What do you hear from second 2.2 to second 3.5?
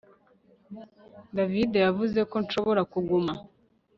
ko nshobora kuguma